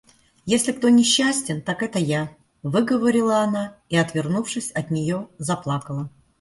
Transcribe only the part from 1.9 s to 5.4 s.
я,— выговорила она и, отвернувшись от нее,